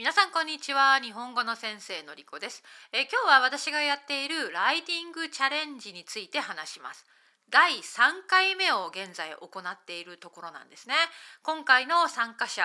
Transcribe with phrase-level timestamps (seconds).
[0.00, 0.98] 皆さんこんにちは。
[0.98, 7.04] 日本語の先生のりこです、え、今日は私がやっているライティングチャレンジについて話します。
[7.50, 10.94] 第3回目を現在行っているところなんですね。
[11.42, 12.62] 今回の参加者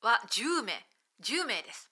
[0.00, 0.86] は10名。
[1.20, 1.90] 10名です。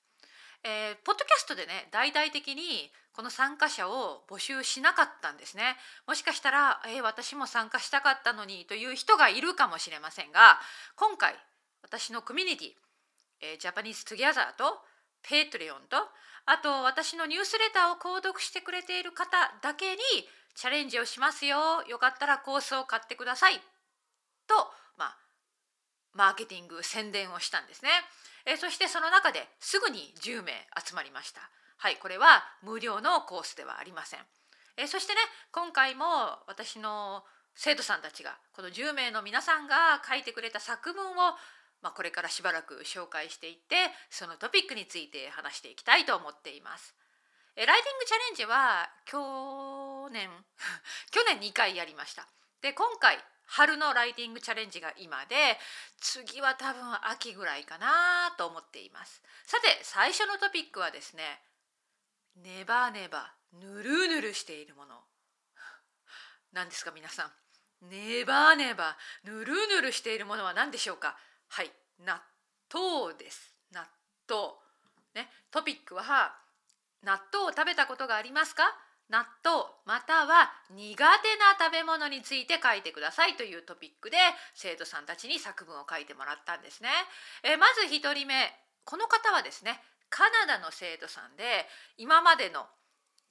[0.62, 5.76] えー、ポッドキャストでね大々的にこの参加者を募集しなかったんですね。
[6.06, 10.58] もしかしたら、えー、私も参加したかったのにという人がいるかもしれませんが
[10.96, 11.36] 今回
[11.82, 12.83] 私のコミュニティ
[13.44, 14.80] えー、 Japanese Together と
[15.22, 15.96] Patreon と
[16.46, 20.00] あと私のニュースレターを購読してくれている方だけに
[20.54, 21.82] チャレンジをしますよ。
[21.88, 23.54] よかったらコースを買ってください。
[24.46, 24.54] と、
[24.96, 25.16] まあ、
[26.12, 27.90] マーケティング宣伝をしたんですね、
[28.46, 30.52] えー、そしてその中ですぐに10名
[30.86, 31.40] 集まりました。
[31.76, 34.20] はいこれは無料のコースではありません、
[34.76, 35.20] えー、そしてね
[35.52, 36.04] 今回も
[36.46, 41.34] 私の生徒さんたちがこの10名の皆さんが書いてくれた作文を
[41.84, 43.76] まあ、これからしばらく紹介していって
[44.08, 46.94] そのトピックについて話していきたいと思っています。
[47.56, 50.30] えライティングチャレンジは去年
[51.12, 52.26] 去年2回やりました。
[52.62, 55.60] で今回春のライティングチャレンジが今で
[56.00, 59.22] 次は多分秋ぐらいかなと思っています。
[59.44, 61.42] さて最初のトピックはですね
[62.36, 65.04] ネバネバぬるぬるしているもの
[66.52, 67.32] 何ですか皆さん
[67.82, 71.18] ネバネバぬるぬるしているものは何でしょうか？
[71.48, 72.20] はい納
[72.72, 73.54] 豆です。
[73.72, 73.86] 納
[74.28, 74.54] 豆。
[75.14, 75.30] ね。
[75.50, 76.34] トピックは
[77.02, 78.64] 納豆を食べたことがありますか？
[79.10, 84.16] 納豆または苦手な食べ物について書いてくださいというトピックで
[84.54, 86.88] 生徒さんたちに作文を書いてもらったんですね。
[87.42, 88.50] えまず1人目
[88.84, 91.66] この方はですねカナダの生徒さんで
[91.98, 92.66] 今までの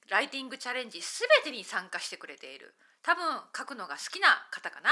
[0.08, 2.74] ライティングチャレンジ全てに参加してくれている。
[3.02, 4.90] 多分書くのが好きな方かな？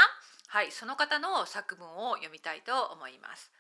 [0.49, 3.53] はいその方の作文を読みたいと思います。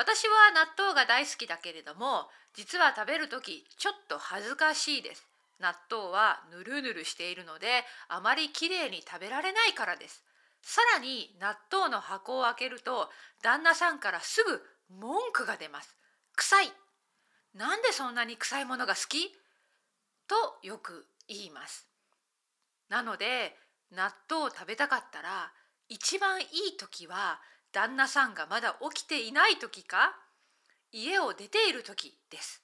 [0.00, 5.26] 私は納豆が大好きだけれども実は食べる時ちょっと恥ずかしいです。
[5.60, 10.24] 納豆はぬるぬるしているのであまりきれいに食べられないからです。
[10.62, 13.10] さらに納豆の箱を開けると
[13.42, 15.94] 旦那さんからすぐ文句が出ます。
[16.34, 16.72] 臭い。
[17.54, 19.36] なんでそんなに臭いものが好き？
[20.26, 20.34] と
[20.66, 21.86] よく言います。
[22.88, 23.54] なので
[23.92, 25.52] 納豆を食べたかったら
[25.90, 26.46] 一番いい
[26.78, 27.38] 時は
[27.72, 30.16] 旦那さんがまだ起きていない時か？
[30.92, 32.62] 家を出ている時です。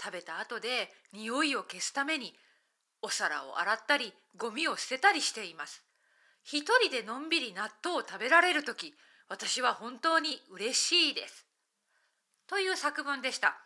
[0.00, 2.34] 食べた後で匂いを消すために
[3.02, 5.82] お皿を洗ったりゴミを捨てたりしています。
[6.42, 8.94] 一人でのんびり納豆を食べられる時
[9.28, 11.46] 私は本当に嬉しいです。
[12.46, 13.56] という作文でした。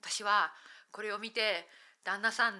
[0.00, 0.52] 私は
[0.90, 1.66] これを見て
[2.04, 2.54] 旦那さん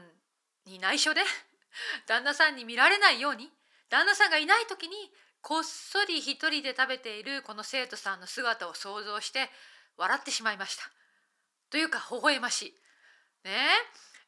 [0.64, 1.22] に内緒で
[2.06, 3.52] 旦那さんに見られないように
[3.88, 9.50] 旦那さんがいない時にこっそり一人で食べているこの生徒さんの姿を想像して
[9.98, 10.84] 笑ってしまいました。
[11.68, 12.74] というか微笑ましい。
[13.44, 13.50] ね？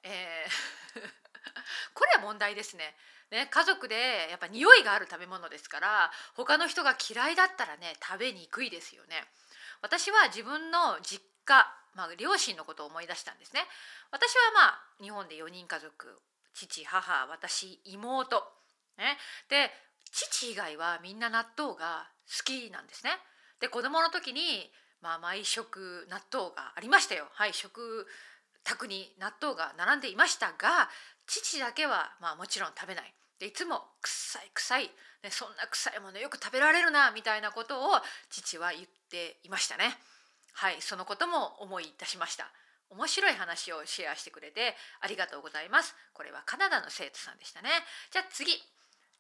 [0.03, 0.51] えー
[1.95, 2.97] これは問題ですね。
[3.31, 3.47] ね？
[3.47, 9.25] 家族でやっぱ匂いがある食べ物ですから他の人が嫌いだったらね食べにくいですよね。
[9.83, 13.65] 私は自分の実家、まあ、両親のことを思い出したんですね。
[14.11, 16.21] 私はまあ日本で4人家族
[16.55, 18.53] 父母私妹。
[18.97, 19.73] ね、で
[20.15, 23.11] 父以外はみんな納豆が好きなんですね。
[23.61, 24.71] で子供の時に、
[25.03, 27.27] まあ、毎食納豆がありましたよ。
[27.33, 28.07] はい食
[28.63, 30.89] 卓に納豆が並んでいましたが
[31.27, 33.13] 父だけは、まあ、もちろん食べない。
[33.41, 34.91] でいつも「臭い臭い、
[35.23, 39.99] ね、そんな臭いものよく食べられるな」みたいなことを父は言っていましたね。
[40.53, 42.49] はいそのことも思い出しました。
[42.91, 45.97] 面白い話をシェアしてくれてありがとうございます。
[46.13, 47.71] これはカナダの生徒さんでしたね。
[48.13, 48.63] じゃあ次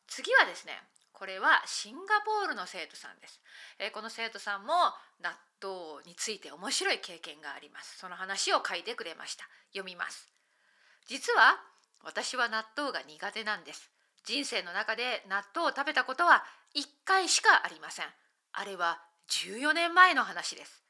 [0.08, 0.72] 次はですね
[1.12, 3.40] これはシンガポールの生徒さんです、
[3.78, 4.74] えー、この生徒さんも
[5.22, 5.30] 納
[5.64, 7.98] 豆について面白い経験があります。
[7.98, 9.44] その話を書いてくれました。
[9.72, 10.28] 読みます。
[11.06, 11.56] 実は
[12.02, 13.90] 私は納豆が苦手なんです。
[14.26, 16.44] 人生の中で納豆を食べたことは
[16.76, 18.06] 1回しかありません。
[18.52, 20.82] あれは14年前の話です。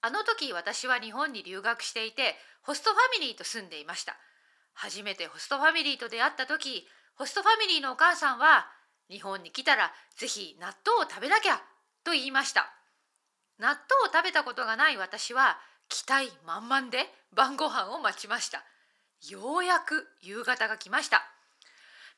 [0.00, 4.16] あの時私は日本に留学していてホストファミリーと住んでいました。
[4.72, 6.86] 初めてホストファミリーと出会った時
[7.18, 8.68] ホストファミリーのお母さんは
[9.10, 11.60] 日本に来たらぜひ納豆を食べなきゃ
[12.04, 12.72] と言いました。
[13.58, 13.76] 納豆
[14.08, 18.62] を食べたことがない私は期待満々で晩ご飯を待ちました。
[19.28, 21.24] ようやく夕方が来ました。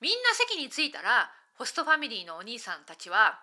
[0.02, 3.40] みんな席に着いたらホストファミリーのお兄さんたちは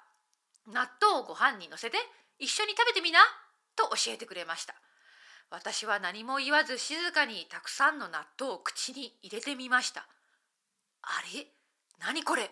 [0.67, 1.97] 納豆をご飯にのせて
[2.37, 3.17] 一緒に食べてみな
[3.75, 4.75] と教えてくれました。
[5.49, 10.05] 私は何も言わず静かにたくさんの納豆を口に入れてみました。
[11.07, 11.47] あれ？
[11.99, 12.51] 何これ？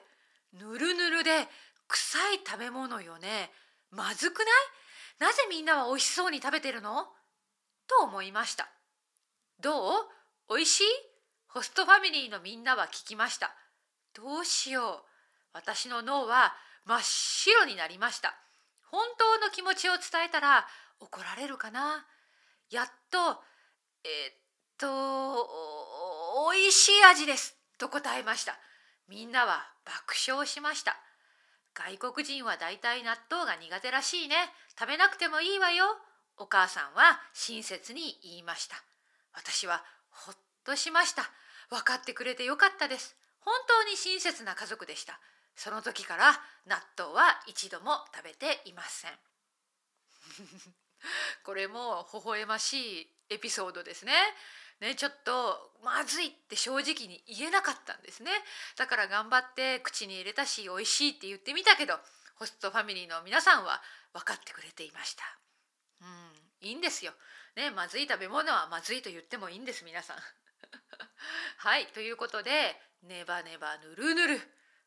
[0.54, 1.48] ぬるぬるで
[1.88, 3.52] 臭い食べ物よね。
[3.92, 4.48] まずくない？
[5.20, 7.06] なぜみんなは美味しそうに食べてるの？
[7.88, 8.68] と思いました。
[9.62, 9.94] どう？
[10.48, 10.84] おいしい？
[11.48, 13.52] ホストファミリーのみんなは聞きました。
[14.14, 15.04] どうしよう。
[15.54, 16.54] 私の脳は
[16.86, 18.36] 真っ白になりました。
[18.92, 20.66] 本当の気持ちを伝えたら
[21.00, 22.06] 怒られるかな？
[22.72, 23.42] やっと
[24.04, 24.34] え、っ
[24.78, 24.88] と
[26.48, 27.55] おいしい味です。
[27.78, 28.58] と答えました。
[29.08, 30.98] みんなは爆笑しました。
[31.74, 34.36] 外国人はだいたい納豆が苦手らしいね。
[34.80, 35.86] 食べなくてもいいわよ。
[36.38, 38.76] お母さんは親切に言いました。
[39.34, 41.24] 私はほっとしました。
[41.70, 43.16] 分かってくれてよかったです。
[43.40, 45.20] 本当に親切な家族でした。
[45.56, 46.34] その時から
[46.66, 49.12] 納豆は一度も食べていません。
[51.44, 54.12] これも微笑ましいエピソードですね。
[54.82, 58.32] ね、ちょっとまずいって正直に言えなかったんですね。
[58.78, 61.94] だから頑張って口に入れたし美味しいって言ってみたけど
[62.36, 63.82] ホストファミリーの皆さんは
[64.14, 65.24] 分かってくれていました。
[66.02, 67.14] うんいいんですよ。
[67.56, 70.18] ねまずい食べ物はまずいと言ってもいいんです皆さん。
[71.58, 74.42] はいということでネバネバぬるぬる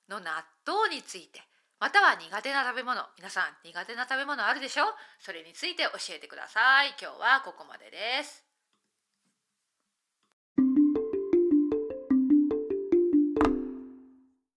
[0.08, 1.47] の納豆について
[1.80, 3.00] または苦手な食べ物。
[3.16, 4.84] 皆さん苦手な食べ物あるでしょ？
[5.20, 6.94] それについて教えてください。
[7.00, 8.47] 今日はここまでです。